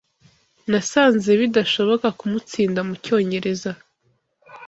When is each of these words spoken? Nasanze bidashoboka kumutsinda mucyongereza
Nasanze 0.69 1.29
bidashoboka 1.39 2.07
kumutsinda 2.19 2.79
mucyongereza 2.87 3.71